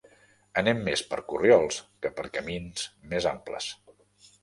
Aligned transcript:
Anem 0.61 0.81
més 0.87 1.03
per 1.11 1.19
corriols 1.33 1.79
que 2.07 2.13
per 2.17 2.27
camins 2.41 2.89
més 3.15 3.33
amples. 3.37 3.73